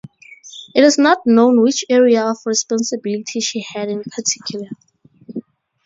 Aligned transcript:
It 0.73 0.83
is 0.83 0.97
not 0.97 1.27
known 1.27 1.61
which 1.61 1.85
area 1.87 2.23
of 2.25 2.37
responsibility 2.43 3.39
she 3.39 3.61
had 3.71 3.87
in 3.87 4.01
particular. 4.01 4.69